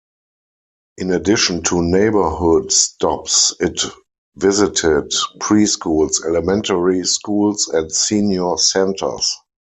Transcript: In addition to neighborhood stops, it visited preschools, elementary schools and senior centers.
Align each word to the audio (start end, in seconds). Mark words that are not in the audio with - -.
In 0.97 1.11
addition 1.11 1.61
to 1.65 1.83
neighborhood 1.83 2.71
stops, 2.71 3.53
it 3.59 3.81
visited 4.35 5.11
preschools, 5.39 6.25
elementary 6.25 7.03
schools 7.03 7.67
and 7.67 7.91
senior 7.91 8.57
centers. 8.57 9.31